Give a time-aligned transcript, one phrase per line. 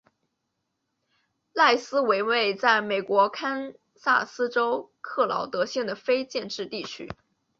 [1.53, 7.07] 赖斯为位在美国堪萨斯州克劳德县的非建制地区。